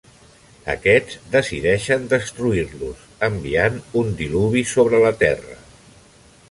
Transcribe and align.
Aquests 0.73 1.17
decideixen 1.35 2.07
destruir-los, 2.15 3.05
enviant 3.29 3.79
un 4.03 4.11
diluvi 4.23 4.67
sobre 4.75 5.05
la 5.09 5.15
terra. 5.25 5.63